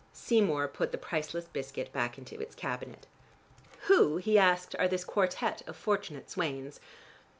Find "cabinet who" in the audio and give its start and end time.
2.55-4.17